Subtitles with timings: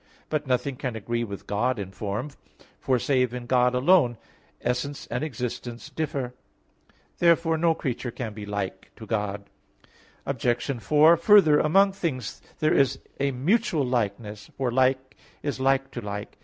[0.29, 2.31] But nothing can agree with God in form;
[2.79, 4.17] for, save in God alone,
[4.59, 6.33] essence and existence differ.
[7.19, 9.47] Therefore no creature can be like to God.
[10.25, 10.81] Obj.
[10.81, 16.39] 4: Further, among like things there is mutual likeness; for like is like to like.